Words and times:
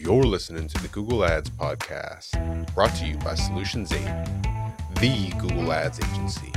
You're 0.00 0.22
listening 0.22 0.68
to 0.68 0.80
the 0.80 0.86
Google 0.88 1.24
Ads 1.24 1.50
Podcast, 1.50 2.72
brought 2.72 2.94
to 2.94 3.04
you 3.04 3.16
by 3.16 3.34
Solutions 3.34 3.92
8, 3.92 3.98
the 5.00 5.32
Google 5.40 5.72
Ads 5.72 5.98
agency. 5.98 6.52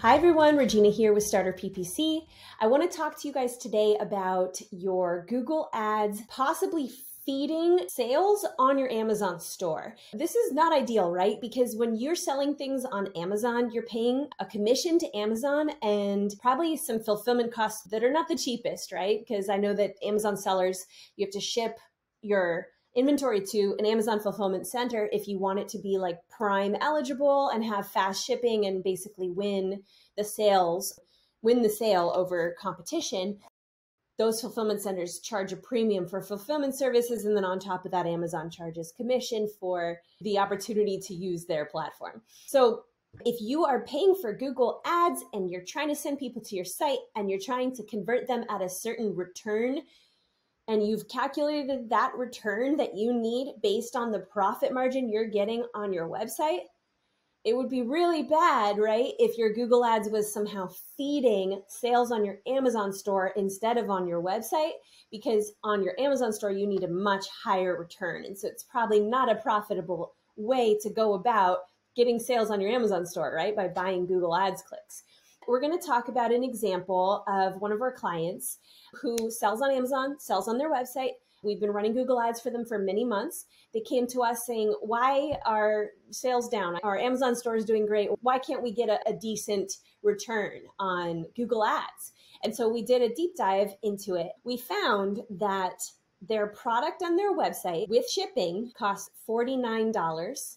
Hi, 0.00 0.14
everyone. 0.14 0.58
Regina 0.58 0.90
here 0.90 1.14
with 1.14 1.22
Starter 1.22 1.54
PPC. 1.54 2.26
I 2.60 2.66
want 2.66 2.88
to 2.88 2.94
talk 2.94 3.18
to 3.22 3.26
you 3.26 3.32
guys 3.32 3.56
today 3.56 3.96
about 3.98 4.60
your 4.70 5.24
Google 5.30 5.70
Ads 5.72 6.20
possibly 6.28 6.90
feeding 7.24 7.80
sales 7.88 8.46
on 8.58 8.78
your 8.78 8.90
Amazon 8.90 9.40
store. 9.40 9.94
This 10.12 10.34
is 10.34 10.52
not 10.52 10.72
ideal, 10.72 11.10
right? 11.10 11.40
Because 11.40 11.76
when 11.76 11.96
you're 11.96 12.14
selling 12.14 12.54
things 12.54 12.84
on 12.84 13.08
Amazon, 13.16 13.70
you're 13.72 13.86
paying 13.86 14.28
a 14.40 14.46
commission 14.46 14.98
to 14.98 15.16
Amazon 15.16 15.70
and 15.82 16.34
probably 16.40 16.76
some 16.76 17.00
fulfillment 17.00 17.52
costs 17.52 17.88
that 17.90 18.04
are 18.04 18.12
not 18.12 18.28
the 18.28 18.36
cheapest, 18.36 18.92
right? 18.92 19.20
Because 19.26 19.48
I 19.48 19.56
know 19.56 19.74
that 19.74 19.94
Amazon 20.04 20.36
sellers, 20.36 20.86
you 21.16 21.24
have 21.26 21.32
to 21.32 21.40
ship 21.40 21.78
your 22.22 22.66
inventory 22.94 23.40
to 23.40 23.74
an 23.78 23.86
Amazon 23.86 24.20
fulfillment 24.20 24.66
center 24.66 25.08
if 25.12 25.26
you 25.26 25.38
want 25.38 25.58
it 25.58 25.68
to 25.68 25.78
be 25.78 25.98
like 25.98 26.18
prime 26.30 26.76
eligible 26.80 27.48
and 27.48 27.64
have 27.64 27.88
fast 27.88 28.24
shipping 28.24 28.66
and 28.66 28.84
basically 28.84 29.30
win 29.30 29.82
the 30.16 30.22
sales 30.22 30.98
win 31.42 31.60
the 31.60 31.68
sale 31.68 32.12
over 32.16 32.56
competition 32.58 33.38
those 34.16 34.40
fulfillment 34.40 34.80
centers 34.80 35.20
charge 35.20 35.52
a 35.52 35.56
premium 35.56 36.06
for 36.06 36.22
fulfillment 36.22 36.76
services. 36.76 37.24
And 37.24 37.36
then 37.36 37.44
on 37.44 37.58
top 37.58 37.84
of 37.84 37.90
that, 37.90 38.06
Amazon 38.06 38.50
charges 38.50 38.92
commission 38.96 39.48
for 39.60 39.98
the 40.20 40.38
opportunity 40.38 40.98
to 40.98 41.14
use 41.14 41.44
their 41.46 41.64
platform. 41.66 42.22
So 42.46 42.84
if 43.24 43.40
you 43.40 43.64
are 43.64 43.84
paying 43.84 44.14
for 44.20 44.32
Google 44.32 44.80
ads 44.84 45.24
and 45.32 45.50
you're 45.50 45.64
trying 45.64 45.88
to 45.88 45.96
send 45.96 46.18
people 46.18 46.42
to 46.42 46.56
your 46.56 46.64
site 46.64 46.98
and 47.16 47.28
you're 47.30 47.40
trying 47.40 47.74
to 47.76 47.82
convert 47.84 48.26
them 48.26 48.44
at 48.48 48.62
a 48.62 48.68
certain 48.68 49.14
return, 49.14 49.80
and 50.66 50.86
you've 50.86 51.08
calculated 51.08 51.90
that 51.90 52.14
return 52.16 52.76
that 52.76 52.96
you 52.96 53.12
need 53.12 53.54
based 53.62 53.94
on 53.94 54.10
the 54.10 54.20
profit 54.20 54.72
margin 54.72 55.10
you're 55.10 55.28
getting 55.28 55.64
on 55.74 55.92
your 55.92 56.08
website, 56.08 56.60
it 57.44 57.54
would 57.54 57.68
be 57.68 57.82
really 57.82 58.22
bad, 58.22 58.78
right? 58.78 59.12
If 59.18 59.36
your 59.36 59.52
Google 59.52 59.84
Ads 59.84 60.08
was 60.08 60.32
somehow 60.32 60.70
feeding 60.96 61.60
sales 61.68 62.10
on 62.10 62.24
your 62.24 62.38
Amazon 62.46 62.92
store 62.92 63.32
instead 63.36 63.76
of 63.76 63.90
on 63.90 64.06
your 64.06 64.22
website, 64.22 64.72
because 65.10 65.52
on 65.62 65.82
your 65.82 65.98
Amazon 66.00 66.32
store, 66.32 66.52
you 66.52 66.66
need 66.66 66.84
a 66.84 66.88
much 66.88 67.26
higher 67.28 67.78
return. 67.78 68.24
And 68.24 68.36
so 68.36 68.48
it's 68.48 68.62
probably 68.62 69.00
not 69.00 69.30
a 69.30 69.36
profitable 69.36 70.14
way 70.36 70.78
to 70.80 70.88
go 70.88 71.14
about 71.14 71.58
getting 71.94 72.18
sales 72.18 72.50
on 72.50 72.62
your 72.62 72.70
Amazon 72.70 73.04
store, 73.04 73.34
right? 73.36 73.54
By 73.54 73.68
buying 73.68 74.06
Google 74.06 74.34
Ads 74.34 74.62
clicks. 74.62 75.02
We're 75.46 75.60
going 75.60 75.78
to 75.78 75.86
talk 75.86 76.08
about 76.08 76.32
an 76.32 76.42
example 76.42 77.24
of 77.28 77.60
one 77.60 77.72
of 77.72 77.82
our 77.82 77.92
clients 77.92 78.58
who 78.94 79.30
sells 79.30 79.60
on 79.60 79.70
Amazon, 79.70 80.18
sells 80.18 80.48
on 80.48 80.56
their 80.56 80.72
website, 80.72 81.12
We've 81.44 81.60
been 81.60 81.70
running 81.70 81.94
Google 81.94 82.20
Ads 82.20 82.40
for 82.40 82.50
them 82.50 82.64
for 82.64 82.78
many 82.78 83.04
months. 83.04 83.46
They 83.72 83.80
came 83.80 84.06
to 84.08 84.22
us 84.22 84.46
saying, 84.46 84.74
Why 84.80 85.36
are 85.44 85.90
sales 86.10 86.48
down? 86.48 86.78
Our 86.82 86.98
Amazon 86.98 87.36
store 87.36 87.56
is 87.56 87.64
doing 87.64 87.86
great. 87.86 88.08
Why 88.22 88.38
can't 88.38 88.62
we 88.62 88.72
get 88.72 88.88
a, 88.88 88.98
a 89.06 89.12
decent 89.12 89.72
return 90.02 90.62
on 90.78 91.26
Google 91.36 91.64
Ads? 91.64 92.12
And 92.42 92.54
so 92.54 92.68
we 92.68 92.82
did 92.82 93.02
a 93.02 93.14
deep 93.14 93.36
dive 93.36 93.74
into 93.82 94.14
it. 94.14 94.32
We 94.44 94.56
found 94.56 95.20
that 95.30 95.80
their 96.28 96.46
product 96.46 97.02
on 97.02 97.16
their 97.16 97.36
website 97.36 97.88
with 97.88 98.08
shipping 98.08 98.72
costs 98.76 99.10
$49 99.28 100.56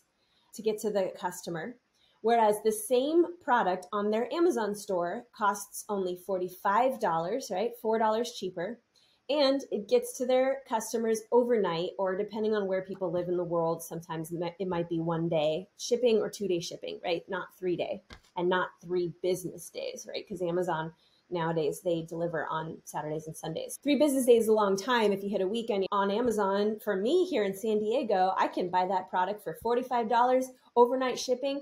to 0.54 0.62
get 0.62 0.80
to 0.80 0.90
the 0.90 1.12
customer. 1.20 1.76
Whereas 2.22 2.56
the 2.64 2.72
same 2.72 3.26
product 3.42 3.88
on 3.94 4.10
their 4.10 4.32
Amazon 4.34 4.74
store 4.76 5.24
costs 5.36 5.86
only 5.88 6.20
$45, 6.28 7.52
right? 7.52 7.72
$4 7.84 8.28
cheaper 8.36 8.80
and 9.30 9.64
it 9.72 9.89
gets 9.89 10.17
to 10.17 10.25
their 10.25 10.61
customers 10.67 11.22
overnight 11.31 11.89
or 11.97 12.16
depending 12.16 12.56
on 12.56 12.67
where 12.67 12.81
people 12.81 13.11
live 13.11 13.28
in 13.28 13.38
the 13.38 13.44
world 13.44 13.84
sometimes 13.84 14.31
it 14.31 14.67
might 14.67 14.89
be 14.89 15.00
one 15.00 15.28
day 15.28 15.67
shipping 15.78 16.18
or 16.18 16.29
two 16.29 16.47
day 16.47 16.59
shipping 16.59 17.00
right? 17.03 17.24
Not 17.28 17.47
three 17.57 17.75
day 17.75 18.02
and 18.35 18.47
not 18.47 18.69
three 18.81 19.13
business 19.22 19.69
days 19.69 20.07
right? 20.07 20.24
Because 20.28 20.41
amazon 20.41 20.94
nowadays 21.29 21.81
they 21.84 22.06
deliver 22.07 22.47
on 22.47 22.78
saturdays 22.85 23.28
and 23.28 23.35
sundays. 23.35 23.78
Three 23.84 23.97
business 23.97 24.25
days 24.25 24.44
is 24.44 24.47
a 24.47 24.53
long 24.53 24.78
time. 24.78 25.12
If 25.12 25.24
you 25.24 25.29
hit 25.29 25.41
a 25.41 25.47
weekend 25.47 25.85
on 25.91 26.09
amazon 26.09 26.79
for 26.81 26.96
me 26.96 27.25
here 27.25 27.44
in 27.44 27.53
san 27.53 27.79
diego 27.79 28.34
i 28.38 28.47
can 28.47 28.69
buy 28.69 28.85
that 28.88 29.09
product 29.09 29.44
for 29.44 29.57
$45 29.63 30.46
overnight 30.75 31.19
shipping. 31.19 31.62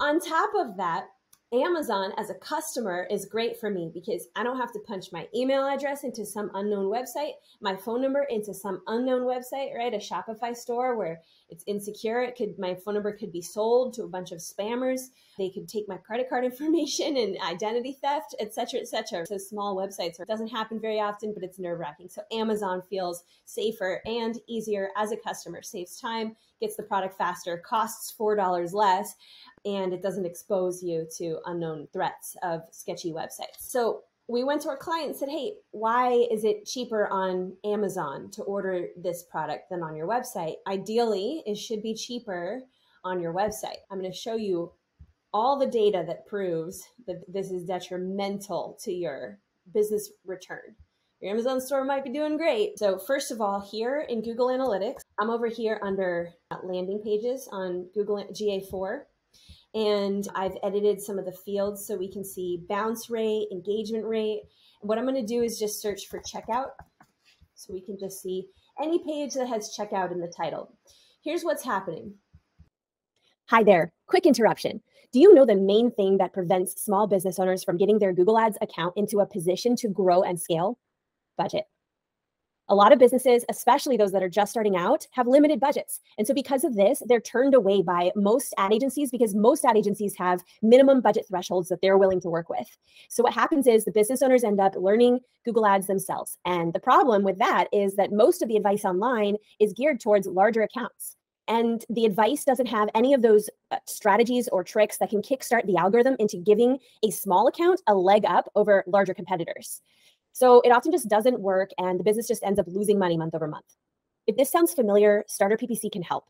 On 0.00 0.18
top 0.18 0.50
of 0.58 0.78
that 0.78 1.08
Amazon 1.52 2.12
as 2.16 2.30
a 2.30 2.34
customer 2.34 3.06
is 3.10 3.26
great 3.26 3.60
for 3.60 3.68
me 3.68 3.90
because 3.92 4.28
I 4.34 4.42
don't 4.42 4.56
have 4.56 4.72
to 4.72 4.78
punch 4.80 5.12
my 5.12 5.28
email 5.34 5.66
address 5.66 6.02
into 6.02 6.24
some 6.24 6.50
unknown 6.54 6.86
website, 6.86 7.32
my 7.60 7.76
phone 7.76 8.00
number 8.00 8.22
into 8.30 8.54
some 8.54 8.80
unknown 8.86 9.22
website, 9.22 9.74
right? 9.76 9.92
A 9.92 9.98
Shopify 9.98 10.56
store 10.56 10.96
where 10.96 11.20
it's 11.50 11.64
insecure. 11.66 12.22
It 12.22 12.36
could 12.36 12.58
my 12.58 12.74
phone 12.74 12.94
number 12.94 13.12
could 13.12 13.30
be 13.30 13.42
sold 13.42 13.92
to 13.94 14.04
a 14.04 14.08
bunch 14.08 14.32
of 14.32 14.38
spammers. 14.38 15.08
They 15.36 15.50
could 15.50 15.68
take 15.68 15.86
my 15.88 15.98
credit 15.98 16.30
card 16.30 16.44
information 16.46 17.18
and 17.18 17.36
identity 17.46 17.98
theft, 18.00 18.34
etc., 18.40 18.80
etc. 18.80 19.26
So 19.26 19.36
small 19.36 19.76
websites 19.76 20.20
it 20.20 20.28
doesn't 20.28 20.48
happen 20.48 20.80
very 20.80 21.00
often, 21.00 21.34
but 21.34 21.44
it's 21.44 21.58
nerve 21.58 21.80
wracking. 21.80 22.08
So 22.08 22.22
Amazon 22.32 22.82
feels 22.88 23.24
safer 23.44 24.00
and 24.06 24.38
easier 24.48 24.88
as 24.96 25.12
a 25.12 25.18
customer, 25.18 25.60
saves 25.60 26.00
time, 26.00 26.34
gets 26.60 26.76
the 26.76 26.82
product 26.82 27.18
faster, 27.18 27.58
costs 27.58 28.10
four 28.10 28.36
dollars 28.36 28.72
less 28.72 29.16
and 29.64 29.92
it 29.92 30.02
doesn't 30.02 30.26
expose 30.26 30.82
you 30.82 31.06
to 31.18 31.38
unknown 31.46 31.88
threats 31.92 32.36
of 32.42 32.62
sketchy 32.70 33.12
websites. 33.12 33.58
So 33.58 34.02
we 34.28 34.44
went 34.44 34.62
to 34.62 34.68
our 34.68 34.76
client 34.76 35.10
and 35.10 35.16
said, 35.16 35.28
Hey, 35.28 35.54
why 35.72 36.26
is 36.30 36.44
it 36.44 36.66
cheaper 36.66 37.08
on 37.08 37.54
Amazon 37.64 38.30
to 38.32 38.42
order 38.42 38.86
this 38.96 39.24
product 39.24 39.70
than 39.70 39.82
on 39.82 39.96
your 39.96 40.06
website? 40.06 40.54
Ideally, 40.66 41.42
it 41.46 41.56
should 41.56 41.82
be 41.82 41.94
cheaper 41.94 42.62
on 43.04 43.20
your 43.20 43.34
website. 43.34 43.78
I'm 43.90 43.98
going 43.98 44.10
to 44.10 44.16
show 44.16 44.36
you 44.36 44.72
all 45.34 45.58
the 45.58 45.66
data 45.66 46.04
that 46.06 46.26
proves 46.26 46.86
that 47.06 47.22
this 47.32 47.50
is 47.50 47.64
detrimental 47.64 48.78
to 48.82 48.92
your 48.92 49.38
business 49.72 50.10
return. 50.26 50.76
Your 51.20 51.30
Amazon 51.30 51.60
store 51.60 51.84
might 51.84 52.04
be 52.04 52.10
doing 52.10 52.36
great. 52.36 52.78
So, 52.78 52.98
first 52.98 53.30
of 53.30 53.40
all, 53.40 53.60
here 53.60 54.00
in 54.08 54.22
Google 54.22 54.48
Analytics, 54.48 55.02
I'm 55.20 55.30
over 55.30 55.46
here 55.46 55.78
under 55.82 56.30
landing 56.64 57.00
pages 57.02 57.48
on 57.52 57.86
Google 57.94 58.24
GA4 58.32 59.02
and 59.74 60.28
I've 60.34 60.56
edited 60.62 61.00
some 61.00 61.18
of 61.18 61.24
the 61.24 61.32
fields 61.32 61.86
so 61.86 61.96
we 61.96 62.12
can 62.12 62.24
see 62.24 62.64
bounce 62.68 63.08
rate, 63.08 63.48
engagement 63.50 64.04
rate. 64.04 64.42
What 64.80 64.98
I'm 64.98 65.06
going 65.06 65.14
to 65.14 65.26
do 65.26 65.42
is 65.42 65.58
just 65.58 65.80
search 65.80 66.08
for 66.08 66.20
checkout 66.20 66.70
so 67.54 67.72
we 67.72 67.80
can 67.80 67.98
just 67.98 68.22
see 68.22 68.48
any 68.80 68.98
page 69.04 69.34
that 69.34 69.48
has 69.48 69.76
checkout 69.76 70.12
in 70.12 70.20
the 70.20 70.32
title. 70.34 70.76
Here's 71.22 71.44
what's 71.44 71.64
happening. 71.64 72.14
Hi 73.48 73.62
there. 73.62 73.92
Quick 74.06 74.26
interruption. 74.26 74.82
Do 75.12 75.20
you 75.20 75.34
know 75.34 75.44
the 75.44 75.56
main 75.56 75.90
thing 75.90 76.18
that 76.18 76.32
prevents 76.32 76.82
small 76.82 77.06
business 77.06 77.38
owners 77.38 77.62
from 77.62 77.76
getting 77.76 77.98
their 77.98 78.12
Google 78.12 78.38
Ads 78.38 78.58
account 78.62 78.94
into 78.96 79.20
a 79.20 79.26
position 79.26 79.76
to 79.76 79.88
grow 79.88 80.22
and 80.22 80.40
scale? 80.40 80.78
Budget. 81.36 81.64
A 82.68 82.74
lot 82.74 82.92
of 82.92 82.98
businesses, 82.98 83.44
especially 83.48 83.96
those 83.96 84.12
that 84.12 84.22
are 84.22 84.28
just 84.28 84.52
starting 84.52 84.76
out, 84.76 85.06
have 85.10 85.26
limited 85.26 85.60
budgets. 85.60 86.00
And 86.16 86.26
so, 86.26 86.32
because 86.32 86.64
of 86.64 86.74
this, 86.74 87.02
they're 87.06 87.20
turned 87.20 87.54
away 87.54 87.82
by 87.82 88.12
most 88.14 88.54
ad 88.56 88.72
agencies 88.72 89.10
because 89.10 89.34
most 89.34 89.64
ad 89.64 89.76
agencies 89.76 90.14
have 90.16 90.42
minimum 90.62 91.00
budget 91.00 91.26
thresholds 91.28 91.68
that 91.68 91.80
they're 91.82 91.98
willing 91.98 92.20
to 92.20 92.30
work 92.30 92.48
with. 92.48 92.68
So, 93.08 93.22
what 93.22 93.34
happens 93.34 93.66
is 93.66 93.84
the 93.84 93.92
business 93.92 94.22
owners 94.22 94.44
end 94.44 94.60
up 94.60 94.74
learning 94.76 95.20
Google 95.44 95.66
Ads 95.66 95.86
themselves. 95.86 96.38
And 96.44 96.72
the 96.72 96.80
problem 96.80 97.24
with 97.24 97.38
that 97.38 97.68
is 97.72 97.96
that 97.96 98.12
most 98.12 98.42
of 98.42 98.48
the 98.48 98.56
advice 98.56 98.84
online 98.84 99.36
is 99.60 99.72
geared 99.72 100.00
towards 100.00 100.26
larger 100.26 100.62
accounts. 100.62 101.16
And 101.48 101.84
the 101.90 102.06
advice 102.06 102.44
doesn't 102.44 102.66
have 102.66 102.88
any 102.94 103.14
of 103.14 103.22
those 103.22 103.50
uh, 103.70 103.78
strategies 103.86 104.48
or 104.48 104.62
tricks 104.62 104.98
that 104.98 105.10
can 105.10 105.22
kickstart 105.22 105.66
the 105.66 105.76
algorithm 105.76 106.16
into 106.18 106.36
giving 106.36 106.78
a 107.02 107.10
small 107.10 107.48
account 107.48 107.82
a 107.86 107.94
leg 107.94 108.24
up 108.24 108.48
over 108.54 108.84
larger 108.86 109.12
competitors. 109.12 109.82
So 110.32 110.60
it 110.62 110.70
often 110.70 110.92
just 110.92 111.08
doesn't 111.08 111.40
work 111.40 111.70
and 111.78 112.00
the 112.00 112.04
business 112.04 112.28
just 112.28 112.42
ends 112.42 112.58
up 112.58 112.66
losing 112.68 112.98
money 112.98 113.16
month 113.16 113.34
over 113.34 113.46
month. 113.46 113.66
If 114.26 114.36
this 114.36 114.50
sounds 114.50 114.72
familiar, 114.72 115.24
Starter 115.28 115.56
PPC 115.56 115.90
can 115.90 116.02
help. 116.02 116.24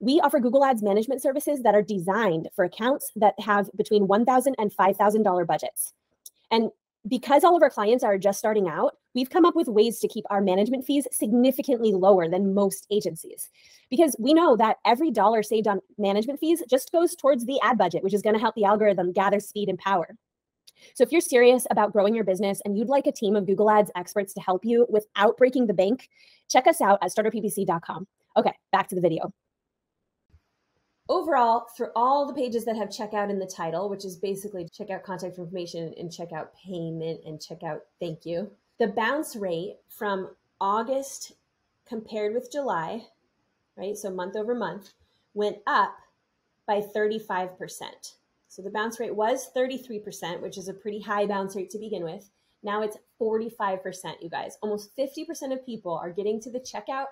We 0.00 0.20
offer 0.20 0.40
Google 0.40 0.64
Ads 0.64 0.82
management 0.82 1.22
services 1.22 1.62
that 1.62 1.74
are 1.74 1.82
designed 1.82 2.48
for 2.54 2.64
accounts 2.64 3.10
that 3.16 3.34
have 3.40 3.70
between 3.76 4.06
$1,000 4.06 4.54
and 4.58 4.70
$5,000 4.70 5.46
budgets. 5.46 5.92
And 6.50 6.70
because 7.08 7.44
all 7.44 7.56
of 7.56 7.62
our 7.62 7.70
clients 7.70 8.02
are 8.02 8.18
just 8.18 8.38
starting 8.38 8.68
out, 8.68 8.96
we've 9.14 9.30
come 9.30 9.44
up 9.44 9.54
with 9.54 9.68
ways 9.68 10.00
to 10.00 10.08
keep 10.08 10.24
our 10.30 10.40
management 10.40 10.84
fees 10.84 11.06
significantly 11.12 11.92
lower 11.92 12.28
than 12.28 12.54
most 12.54 12.86
agencies. 12.90 13.50
Because 13.90 14.16
we 14.18 14.32
know 14.32 14.56
that 14.56 14.78
every 14.86 15.10
dollar 15.10 15.42
saved 15.42 15.68
on 15.68 15.80
management 15.98 16.40
fees 16.40 16.62
just 16.68 16.92
goes 16.92 17.14
towards 17.14 17.44
the 17.44 17.60
ad 17.62 17.76
budget, 17.76 18.02
which 18.02 18.14
is 18.14 18.22
going 18.22 18.34
to 18.34 18.40
help 18.40 18.54
the 18.54 18.64
algorithm 18.64 19.12
gather 19.12 19.40
speed 19.40 19.68
and 19.68 19.78
power. 19.78 20.16
So 20.94 21.02
if 21.02 21.12
you're 21.12 21.20
serious 21.20 21.66
about 21.70 21.92
growing 21.92 22.14
your 22.14 22.24
business 22.24 22.60
and 22.64 22.76
you'd 22.76 22.88
like 22.88 23.06
a 23.06 23.12
team 23.12 23.36
of 23.36 23.46
Google 23.46 23.70
Ads 23.70 23.90
experts 23.96 24.34
to 24.34 24.40
help 24.40 24.64
you 24.64 24.86
without 24.88 25.36
breaking 25.36 25.66
the 25.66 25.74
bank, 25.74 26.08
check 26.48 26.66
us 26.66 26.80
out 26.80 26.98
at 27.02 27.10
starterppc.com. 27.10 28.06
Okay, 28.36 28.52
back 28.72 28.88
to 28.88 28.94
the 28.94 29.00
video. 29.00 29.32
Overall, 31.08 31.66
for 31.76 31.92
all 31.94 32.26
the 32.26 32.32
pages 32.32 32.64
that 32.64 32.76
have 32.76 32.88
checkout 32.88 33.28
in 33.28 33.38
the 33.38 33.46
title, 33.46 33.90
which 33.90 34.06
is 34.06 34.16
basically 34.16 34.64
checkout 34.64 35.02
contact 35.02 35.38
information 35.38 35.94
and 35.98 36.10
checkout 36.10 36.48
payment 36.64 37.20
and 37.26 37.38
checkout 37.38 37.80
thank 38.00 38.24
you, 38.24 38.50
the 38.78 38.86
bounce 38.86 39.36
rate 39.36 39.76
from 39.90 40.30
August 40.60 41.32
compared 41.86 42.32
with 42.32 42.50
July, 42.50 43.04
right? 43.76 43.96
So 43.96 44.10
month 44.10 44.34
over 44.34 44.54
month, 44.54 44.94
went 45.34 45.58
up 45.66 45.94
by 46.66 46.80
35%. 46.80 47.80
So 48.54 48.62
the 48.62 48.70
bounce 48.70 49.00
rate 49.00 49.16
was 49.16 49.50
33%, 49.56 50.40
which 50.40 50.58
is 50.58 50.68
a 50.68 50.74
pretty 50.74 51.00
high 51.00 51.26
bounce 51.26 51.56
rate 51.56 51.70
to 51.70 51.78
begin 51.80 52.04
with. 52.04 52.30
Now 52.62 52.82
it's 52.82 52.96
45%, 53.20 53.80
you 54.20 54.30
guys. 54.30 54.56
Almost 54.62 54.96
50% 54.96 55.52
of 55.52 55.66
people 55.66 55.96
are 55.96 56.12
getting 56.12 56.40
to 56.40 56.52
the 56.52 56.60
checkout 56.60 57.06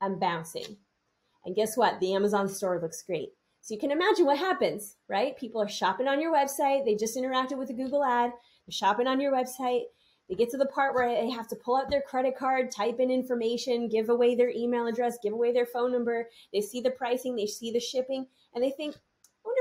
and 0.00 0.18
bouncing. 0.18 0.78
And 1.44 1.54
guess 1.54 1.76
what? 1.76 2.00
The 2.00 2.14
Amazon 2.14 2.48
store 2.48 2.80
looks 2.80 3.02
great. 3.02 3.34
So 3.60 3.74
you 3.74 3.78
can 3.78 3.90
imagine 3.90 4.24
what 4.24 4.38
happens, 4.38 4.96
right? 5.06 5.36
People 5.36 5.60
are 5.60 5.68
shopping 5.68 6.08
on 6.08 6.18
your 6.18 6.32
website. 6.32 6.86
They 6.86 6.94
just 6.94 7.18
interacted 7.18 7.58
with 7.58 7.68
a 7.68 7.74
Google 7.74 8.02
ad. 8.02 8.30
They're 8.30 8.72
shopping 8.72 9.06
on 9.06 9.20
your 9.20 9.34
website. 9.34 9.82
They 10.30 10.34
get 10.34 10.48
to 10.52 10.56
the 10.56 10.64
part 10.64 10.94
where 10.94 11.10
they 11.10 11.28
have 11.28 11.48
to 11.48 11.56
pull 11.56 11.76
out 11.76 11.90
their 11.90 12.00
credit 12.00 12.38
card, 12.38 12.70
type 12.70 13.00
in 13.00 13.10
information, 13.10 13.90
give 13.90 14.08
away 14.08 14.34
their 14.34 14.48
email 14.48 14.86
address, 14.86 15.18
give 15.22 15.34
away 15.34 15.52
their 15.52 15.66
phone 15.66 15.92
number. 15.92 16.30
They 16.54 16.62
see 16.62 16.80
the 16.80 16.90
pricing, 16.90 17.36
they 17.36 17.46
see 17.46 17.70
the 17.70 17.80
shipping, 17.80 18.28
and 18.54 18.64
they 18.64 18.70
think, 18.70 18.96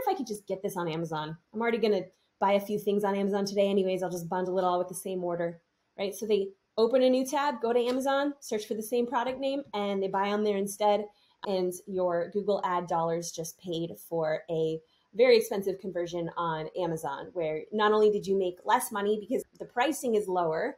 if 0.05 0.13
I 0.13 0.17
could 0.17 0.27
just 0.27 0.47
get 0.47 0.61
this 0.61 0.77
on 0.77 0.87
Amazon. 0.87 1.37
I'm 1.53 1.61
already 1.61 1.77
going 1.77 1.93
to 1.93 2.05
buy 2.39 2.53
a 2.53 2.59
few 2.59 2.79
things 2.79 3.03
on 3.03 3.15
Amazon 3.15 3.45
today, 3.45 3.69
anyways. 3.69 4.03
I'll 4.03 4.11
just 4.11 4.29
bundle 4.29 4.59
it 4.59 4.63
all 4.63 4.79
with 4.79 4.87
the 4.87 4.95
same 4.95 5.23
order, 5.23 5.59
right? 5.97 6.13
So 6.13 6.25
they 6.25 6.49
open 6.77 7.01
a 7.03 7.09
new 7.09 7.25
tab, 7.25 7.61
go 7.61 7.73
to 7.73 7.79
Amazon, 7.79 8.33
search 8.39 8.67
for 8.67 8.73
the 8.73 8.83
same 8.83 9.07
product 9.07 9.39
name, 9.39 9.63
and 9.73 10.01
they 10.01 10.07
buy 10.07 10.29
on 10.29 10.43
there 10.43 10.57
instead. 10.57 11.05
And 11.47 11.73
your 11.87 12.29
Google 12.31 12.61
ad 12.63 12.87
dollars 12.87 13.31
just 13.31 13.59
paid 13.59 13.91
for 14.09 14.43
a 14.49 14.79
very 15.13 15.37
expensive 15.37 15.79
conversion 15.79 16.29
on 16.35 16.69
Amazon, 16.77 17.29
where 17.33 17.61
not 17.71 17.93
only 17.93 18.09
did 18.09 18.27
you 18.27 18.37
make 18.37 18.57
less 18.65 18.91
money 18.91 19.17
because 19.19 19.43
the 19.59 19.65
pricing 19.65 20.15
is 20.15 20.27
lower, 20.27 20.77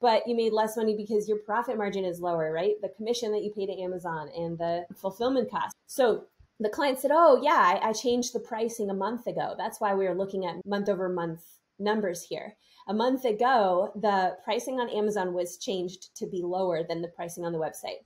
but 0.00 0.26
you 0.26 0.34
made 0.34 0.52
less 0.52 0.76
money 0.76 0.96
because 0.96 1.28
your 1.28 1.38
profit 1.38 1.78
margin 1.78 2.04
is 2.04 2.20
lower, 2.20 2.52
right? 2.52 2.74
The 2.82 2.90
commission 2.90 3.30
that 3.32 3.42
you 3.42 3.52
pay 3.52 3.66
to 3.66 3.80
Amazon 3.80 4.28
and 4.36 4.58
the 4.58 4.86
fulfillment 4.96 5.50
cost. 5.50 5.76
So 5.86 6.24
the 6.60 6.68
client 6.68 6.98
said, 6.98 7.10
Oh, 7.12 7.40
yeah, 7.42 7.78
I, 7.82 7.90
I 7.90 7.92
changed 7.92 8.32
the 8.32 8.40
pricing 8.40 8.90
a 8.90 8.94
month 8.94 9.26
ago. 9.26 9.54
That's 9.58 9.80
why 9.80 9.94
we 9.94 10.06
are 10.06 10.14
looking 10.14 10.46
at 10.46 10.64
month 10.64 10.88
over 10.88 11.08
month 11.08 11.42
numbers 11.78 12.22
here. 12.22 12.56
A 12.88 12.94
month 12.94 13.24
ago, 13.24 13.90
the 13.96 14.36
pricing 14.44 14.80
on 14.80 14.88
Amazon 14.88 15.34
was 15.34 15.58
changed 15.58 16.14
to 16.16 16.26
be 16.26 16.42
lower 16.42 16.82
than 16.82 17.02
the 17.02 17.08
pricing 17.08 17.44
on 17.44 17.52
the 17.52 17.58
website. 17.58 18.04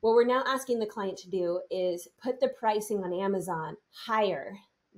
What 0.00 0.14
we're 0.14 0.26
now 0.26 0.44
asking 0.46 0.80
the 0.80 0.86
client 0.86 1.16
to 1.18 1.30
do 1.30 1.60
is 1.70 2.08
put 2.22 2.40
the 2.40 2.48
pricing 2.48 3.02
on 3.04 3.12
Amazon 3.14 3.76
higher 3.92 4.56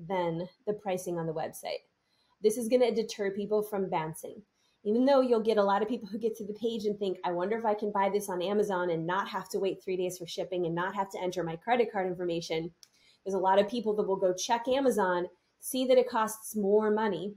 than 0.08 0.48
the 0.66 0.72
pricing 0.72 1.18
on 1.18 1.26
the 1.26 1.34
website. 1.34 1.84
This 2.42 2.56
is 2.58 2.68
going 2.68 2.82
to 2.82 2.90
deter 2.90 3.30
people 3.30 3.62
from 3.62 3.88
bouncing. 3.88 4.42
Even 4.84 5.06
though 5.06 5.22
you'll 5.22 5.40
get 5.40 5.56
a 5.56 5.62
lot 5.62 5.82
of 5.82 5.88
people 5.88 6.08
who 6.08 6.18
get 6.18 6.36
to 6.36 6.46
the 6.46 6.52
page 6.54 6.84
and 6.84 6.98
think, 6.98 7.18
I 7.24 7.32
wonder 7.32 7.56
if 7.56 7.64
I 7.64 7.74
can 7.74 7.90
buy 7.90 8.10
this 8.10 8.28
on 8.28 8.42
Amazon 8.42 8.90
and 8.90 9.06
not 9.06 9.28
have 9.28 9.48
to 9.50 9.58
wait 9.58 9.82
three 9.82 9.96
days 9.96 10.18
for 10.18 10.26
shipping 10.26 10.66
and 10.66 10.74
not 10.74 10.94
have 10.94 11.10
to 11.12 11.20
enter 11.22 11.42
my 11.42 11.56
credit 11.56 11.90
card 11.90 12.06
information. 12.06 12.70
There's 13.24 13.34
a 13.34 13.38
lot 13.38 13.58
of 13.58 13.68
people 13.68 13.96
that 13.96 14.06
will 14.06 14.16
go 14.16 14.34
check 14.34 14.68
Amazon, 14.68 15.26
see 15.60 15.86
that 15.86 15.96
it 15.96 16.10
costs 16.10 16.54
more 16.54 16.90
money, 16.90 17.34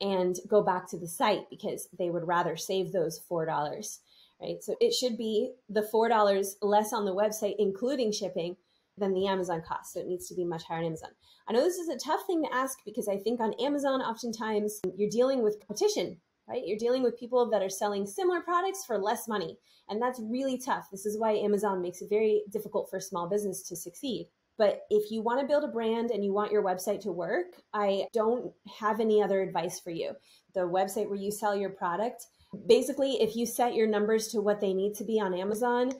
and 0.00 0.36
go 0.48 0.62
back 0.62 0.88
to 0.90 0.98
the 0.98 1.06
site 1.06 1.48
because 1.50 1.88
they 1.98 2.10
would 2.10 2.26
rather 2.26 2.56
save 2.56 2.90
those 2.90 3.20
$4, 3.30 3.98
right? 4.40 4.62
So 4.62 4.76
it 4.80 4.92
should 4.92 5.18
be 5.18 5.52
the 5.68 5.86
$4 5.92 6.54
less 6.62 6.92
on 6.92 7.04
the 7.04 7.14
website, 7.14 7.56
including 7.58 8.10
shipping, 8.10 8.56
than 8.98 9.14
the 9.14 9.26
Amazon 9.26 9.62
cost. 9.66 9.92
So 9.92 10.00
it 10.00 10.06
needs 10.06 10.28
to 10.28 10.34
be 10.34 10.44
much 10.44 10.64
higher 10.64 10.78
on 10.78 10.84
Amazon. 10.84 11.10
I 11.48 11.52
know 11.52 11.62
this 11.62 11.78
is 11.78 11.88
a 11.88 11.98
tough 11.98 12.26
thing 12.26 12.42
to 12.42 12.54
ask 12.54 12.78
because 12.84 13.08
I 13.08 13.18
think 13.18 13.40
on 13.40 13.54
Amazon, 13.60 14.00
oftentimes 14.00 14.80
you're 14.96 15.10
dealing 15.10 15.42
with 15.42 15.58
competition, 15.66 16.18
right? 16.48 16.62
You're 16.64 16.78
dealing 16.78 17.02
with 17.02 17.18
people 17.18 17.50
that 17.50 17.62
are 17.62 17.70
selling 17.70 18.06
similar 18.06 18.40
products 18.40 18.84
for 18.84 18.98
less 18.98 19.28
money. 19.28 19.58
And 19.88 20.00
that's 20.00 20.20
really 20.20 20.58
tough. 20.58 20.88
This 20.90 21.06
is 21.06 21.18
why 21.18 21.32
Amazon 21.32 21.82
makes 21.82 22.00
it 22.00 22.08
very 22.08 22.42
difficult 22.50 22.88
for 22.88 23.00
small 23.00 23.28
business 23.28 23.62
to 23.68 23.76
succeed. 23.76 24.28
But 24.56 24.82
if 24.88 25.10
you 25.10 25.20
want 25.20 25.40
to 25.40 25.46
build 25.46 25.64
a 25.64 25.68
brand 25.68 26.10
and 26.10 26.24
you 26.24 26.32
want 26.32 26.52
your 26.52 26.62
website 26.62 27.00
to 27.00 27.12
work, 27.12 27.46
I 27.72 28.06
don't 28.12 28.52
have 28.78 29.00
any 29.00 29.20
other 29.20 29.42
advice 29.42 29.80
for 29.80 29.90
you. 29.90 30.12
The 30.54 30.60
website 30.60 31.08
where 31.08 31.18
you 31.18 31.32
sell 31.32 31.56
your 31.56 31.70
product, 31.70 32.26
basically, 32.66 33.20
if 33.20 33.34
you 33.34 33.46
set 33.46 33.74
your 33.74 33.88
numbers 33.88 34.28
to 34.28 34.40
what 34.40 34.60
they 34.60 34.72
need 34.72 34.94
to 34.94 35.04
be 35.04 35.20
on 35.20 35.34
Amazon, 35.34 35.90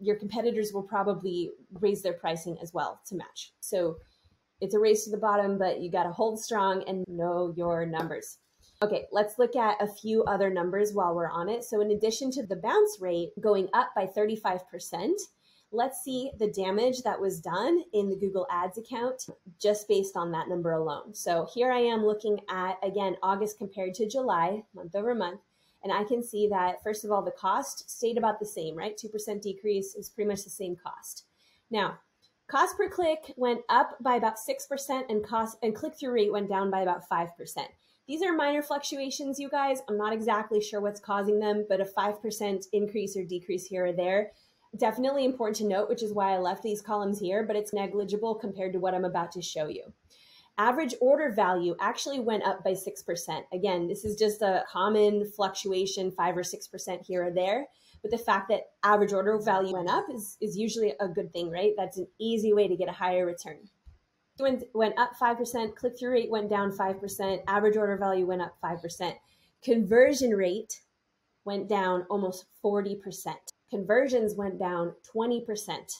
your 0.00 0.16
competitors 0.16 0.72
will 0.72 0.82
probably 0.82 1.52
raise 1.80 2.02
their 2.02 2.12
pricing 2.12 2.56
as 2.62 2.72
well 2.72 3.00
to 3.06 3.16
match. 3.16 3.52
So 3.60 3.96
it's 4.60 4.74
a 4.74 4.78
race 4.78 5.04
to 5.04 5.10
the 5.10 5.18
bottom, 5.18 5.58
but 5.58 5.80
you 5.80 5.90
got 5.90 6.04
to 6.04 6.12
hold 6.12 6.40
strong 6.40 6.82
and 6.86 7.04
know 7.08 7.52
your 7.56 7.86
numbers. 7.86 8.38
Okay, 8.80 9.06
let's 9.10 9.38
look 9.38 9.56
at 9.56 9.76
a 9.80 9.88
few 9.88 10.22
other 10.24 10.50
numbers 10.50 10.92
while 10.92 11.14
we're 11.14 11.30
on 11.30 11.48
it. 11.48 11.64
So, 11.64 11.80
in 11.80 11.90
addition 11.90 12.30
to 12.32 12.46
the 12.46 12.56
bounce 12.56 12.98
rate 13.00 13.30
going 13.40 13.68
up 13.72 13.88
by 13.96 14.06
35%, 14.06 15.10
let's 15.72 16.02
see 16.04 16.30
the 16.38 16.52
damage 16.52 17.02
that 17.02 17.20
was 17.20 17.40
done 17.40 17.82
in 17.92 18.08
the 18.08 18.16
Google 18.16 18.46
Ads 18.50 18.78
account 18.78 19.26
just 19.60 19.88
based 19.88 20.16
on 20.16 20.30
that 20.30 20.48
number 20.48 20.72
alone. 20.72 21.12
So, 21.12 21.48
here 21.52 21.72
I 21.72 21.80
am 21.80 22.06
looking 22.06 22.38
at 22.48 22.78
again 22.84 23.16
August 23.20 23.58
compared 23.58 23.94
to 23.94 24.08
July, 24.08 24.62
month 24.74 24.94
over 24.94 25.12
month. 25.12 25.40
And 25.82 25.92
I 25.92 26.04
can 26.04 26.22
see 26.22 26.48
that, 26.48 26.82
first 26.82 27.04
of 27.04 27.12
all, 27.12 27.22
the 27.22 27.30
cost 27.30 27.90
stayed 27.90 28.18
about 28.18 28.40
the 28.40 28.46
same, 28.46 28.76
right? 28.76 28.98
2% 28.98 29.40
decrease 29.40 29.94
is 29.94 30.08
pretty 30.08 30.28
much 30.28 30.44
the 30.44 30.50
same 30.50 30.76
cost. 30.76 31.24
Now, 31.70 31.98
cost 32.48 32.76
per 32.76 32.88
click 32.88 33.32
went 33.36 33.60
up 33.68 33.96
by 34.00 34.16
about 34.16 34.36
6% 34.38 35.02
and 35.08 35.24
cost 35.24 35.56
and 35.62 35.74
click-through 35.74 36.12
rate 36.12 36.32
went 36.32 36.48
down 36.48 36.70
by 36.70 36.80
about 36.80 37.08
5%. 37.08 37.28
These 38.08 38.22
are 38.22 38.32
minor 38.32 38.62
fluctuations, 38.62 39.38
you 39.38 39.50
guys. 39.50 39.82
I'm 39.86 39.98
not 39.98 40.14
exactly 40.14 40.62
sure 40.62 40.80
what's 40.80 40.98
causing 40.98 41.38
them, 41.38 41.66
but 41.68 41.80
a 41.80 41.84
5% 41.84 42.66
increase 42.72 43.16
or 43.16 43.24
decrease 43.24 43.66
here 43.66 43.86
or 43.86 43.92
there. 43.92 44.32
Definitely 44.78 45.26
important 45.26 45.56
to 45.58 45.66
note, 45.66 45.88
which 45.88 46.02
is 46.02 46.12
why 46.12 46.32
I 46.32 46.38
left 46.38 46.62
these 46.62 46.82
columns 46.82 47.20
here, 47.20 47.42
but 47.42 47.56
it's 47.56 47.72
negligible 47.72 48.34
compared 48.34 48.72
to 48.72 48.78
what 48.80 48.94
I'm 48.94 49.04
about 49.04 49.32
to 49.32 49.42
show 49.42 49.68
you. 49.68 49.92
Average 50.58 50.96
order 51.00 51.30
value 51.30 51.76
actually 51.80 52.18
went 52.18 52.42
up 52.42 52.64
by 52.64 52.72
6%. 52.72 53.42
Again, 53.52 53.86
this 53.86 54.04
is 54.04 54.16
just 54.16 54.42
a 54.42 54.64
common 54.68 55.24
fluctuation, 55.24 56.10
5 56.10 56.36
or 56.36 56.42
6% 56.42 57.06
here 57.06 57.26
or 57.26 57.30
there. 57.30 57.66
But 58.02 58.10
the 58.10 58.18
fact 58.18 58.48
that 58.48 58.62
average 58.82 59.12
order 59.12 59.38
value 59.38 59.74
went 59.74 59.88
up 59.88 60.06
is, 60.12 60.36
is 60.40 60.56
usually 60.56 60.94
a 61.00 61.06
good 61.06 61.32
thing, 61.32 61.48
right? 61.50 61.74
That's 61.76 61.98
an 61.98 62.08
easy 62.20 62.52
way 62.52 62.66
to 62.66 62.76
get 62.76 62.88
a 62.88 62.92
higher 62.92 63.24
return. 63.24 63.68
Went, 64.40 64.64
went 64.74 64.98
up 64.98 65.12
5%, 65.20 65.76
click 65.76 65.98
through 65.98 66.12
rate 66.12 66.30
went 66.30 66.50
down 66.50 66.70
5%, 66.70 67.42
average 67.46 67.76
order 67.76 67.96
value 67.96 68.26
went 68.26 68.42
up 68.42 68.56
5%. 68.62 69.14
Conversion 69.62 70.30
rate 70.32 70.80
went 71.44 71.68
down 71.68 72.04
almost 72.10 72.46
40%. 72.64 73.34
Conversions 73.70 74.34
went 74.34 74.58
down 74.58 74.94
20%. 75.14 75.92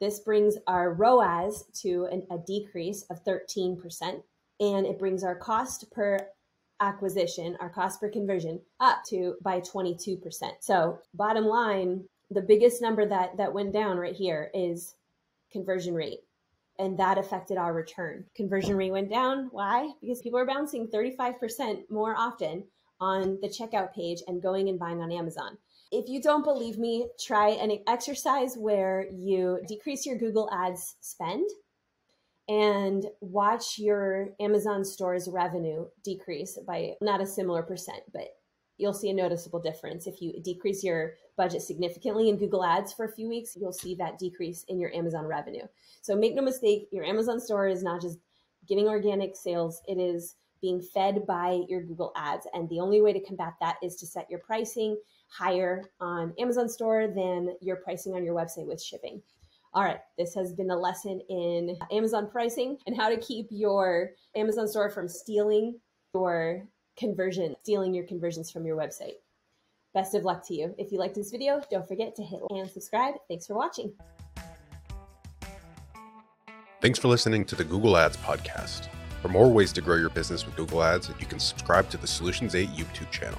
This 0.00 0.20
brings 0.20 0.56
our 0.66 0.92
ROAS 0.92 1.64
to 1.82 2.06
an, 2.12 2.26
a 2.30 2.38
decrease 2.38 3.04
of 3.10 3.24
13%, 3.24 4.22
and 4.60 4.86
it 4.86 4.98
brings 4.98 5.24
our 5.24 5.36
cost 5.36 5.90
per 5.90 6.18
acquisition, 6.80 7.56
our 7.60 7.70
cost 7.70 8.00
per 8.00 8.10
conversion, 8.10 8.60
up 8.80 8.98
to 9.08 9.36
by 9.42 9.60
22%. 9.60 10.50
So, 10.60 10.98
bottom 11.14 11.46
line, 11.46 12.04
the 12.30 12.42
biggest 12.42 12.82
number 12.82 13.06
that 13.06 13.36
that 13.36 13.52
went 13.52 13.72
down 13.72 13.96
right 13.98 14.14
here 14.14 14.50
is 14.52 14.96
conversion 15.50 15.94
rate. 15.94 16.20
And 16.78 16.98
that 16.98 17.16
affected 17.16 17.56
our 17.56 17.72
return. 17.72 18.24
Conversion 18.34 18.76
rate 18.76 18.92
went 18.92 19.08
down. 19.08 19.48
Why? 19.50 19.92
Because 20.02 20.20
people 20.20 20.38
are 20.38 20.44
bouncing 20.44 20.88
35% 20.88 21.90
more 21.90 22.14
often 22.14 22.64
on 23.00 23.38
the 23.40 23.48
checkout 23.48 23.94
page 23.94 24.22
and 24.26 24.42
going 24.42 24.68
and 24.68 24.78
buying 24.78 25.00
on 25.00 25.10
Amazon. 25.10 25.56
If 25.92 26.08
you 26.08 26.20
don't 26.20 26.44
believe 26.44 26.78
me, 26.78 27.08
try 27.18 27.50
an 27.50 27.78
exercise 27.86 28.56
where 28.56 29.06
you 29.12 29.60
decrease 29.68 30.04
your 30.04 30.18
Google 30.18 30.50
Ads 30.52 30.96
spend 31.00 31.48
and 32.48 33.06
watch 33.20 33.78
your 33.78 34.30
Amazon 34.40 34.84
store's 34.84 35.28
revenue 35.28 35.86
decrease 36.04 36.58
by 36.66 36.94
not 37.00 37.20
a 37.20 37.26
similar 37.26 37.62
percent, 37.62 38.02
but 38.12 38.28
you'll 38.78 38.92
see 38.92 39.10
a 39.10 39.14
noticeable 39.14 39.60
difference. 39.60 40.06
If 40.06 40.20
you 40.20 40.40
decrease 40.42 40.84
your 40.84 41.14
budget 41.36 41.62
significantly 41.62 42.28
in 42.28 42.36
Google 42.36 42.64
Ads 42.64 42.92
for 42.92 43.04
a 43.04 43.12
few 43.12 43.28
weeks, 43.28 43.56
you'll 43.56 43.72
see 43.72 43.94
that 43.96 44.18
decrease 44.18 44.64
in 44.68 44.78
your 44.78 44.92
Amazon 44.94 45.24
revenue. 45.24 45.66
So 46.02 46.16
make 46.16 46.34
no 46.34 46.42
mistake, 46.42 46.88
your 46.92 47.04
Amazon 47.04 47.40
store 47.40 47.68
is 47.68 47.82
not 47.82 48.00
just 48.00 48.18
getting 48.68 48.88
organic 48.88 49.36
sales, 49.36 49.80
it 49.86 49.98
is 49.98 50.34
being 50.60 50.82
fed 50.82 51.26
by 51.26 51.62
your 51.68 51.82
Google 51.82 52.12
Ads. 52.16 52.46
And 52.52 52.68
the 52.68 52.80
only 52.80 53.00
way 53.00 53.12
to 53.12 53.20
combat 53.20 53.54
that 53.60 53.76
is 53.82 53.96
to 53.96 54.06
set 54.06 54.30
your 54.30 54.40
pricing 54.40 54.96
higher 55.28 55.84
on 56.00 56.34
Amazon 56.38 56.68
store 56.68 57.08
than 57.08 57.56
your 57.60 57.76
pricing 57.76 58.14
on 58.14 58.24
your 58.24 58.34
website 58.34 58.66
with 58.66 58.82
shipping. 58.82 59.22
All 59.74 59.82
right, 59.82 60.00
this 60.16 60.34
has 60.34 60.52
been 60.52 60.70
a 60.70 60.76
lesson 60.76 61.20
in 61.28 61.76
Amazon 61.92 62.30
pricing 62.30 62.78
and 62.86 62.96
how 62.96 63.10
to 63.10 63.18
keep 63.18 63.48
your 63.50 64.12
Amazon 64.34 64.66
store 64.66 64.90
from 64.90 65.08
stealing 65.08 65.78
your 66.14 66.66
conversion, 66.96 67.54
stealing 67.62 67.92
your 67.92 68.06
conversions 68.06 68.50
from 68.50 68.64
your 68.64 68.76
website. 68.76 69.16
Best 69.92 70.14
of 70.14 70.24
luck 70.24 70.46
to 70.46 70.54
you. 70.54 70.74
If 70.78 70.92
you 70.92 70.98
liked 70.98 71.14
this 71.14 71.30
video, 71.30 71.60
don't 71.70 71.86
forget 71.86 72.14
to 72.16 72.22
hit 72.22 72.40
and 72.50 72.70
subscribe. 72.70 73.14
Thanks 73.28 73.46
for 73.46 73.54
watching. 73.54 73.92
Thanks 76.80 76.98
for 76.98 77.08
listening 77.08 77.44
to 77.46 77.54
the 77.54 77.64
Google 77.64 77.96
Ads 77.96 78.16
podcast. 78.18 78.88
For 79.22 79.28
more 79.28 79.50
ways 79.50 79.72
to 79.72 79.80
grow 79.80 79.96
your 79.96 80.10
business 80.10 80.46
with 80.46 80.54
Google 80.56 80.82
Ads, 80.82 81.10
you 81.18 81.26
can 81.26 81.38
subscribe 81.38 81.90
to 81.90 81.96
the 81.96 82.06
Solutions 82.06 82.54
8 82.54 82.68
YouTube 82.70 83.10
channel. 83.10 83.38